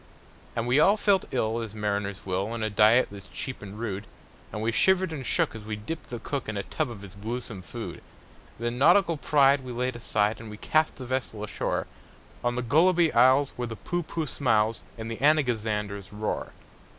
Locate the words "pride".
9.15-9.61